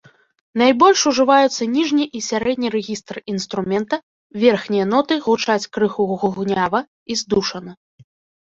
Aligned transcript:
Найбольш 0.61 1.01
ужываюцца 1.11 1.63
ніжні 1.75 2.05
і 2.19 2.21
сярэдні 2.29 2.71
рэгістр 2.75 3.15
інструмента, 3.33 3.99
верхнія 4.45 4.85
ноты 4.95 5.13
гучаць 5.27 5.61
крыху 5.79 6.09
гугнява 6.25 6.79
і 7.15 7.21
здушана. 7.23 7.71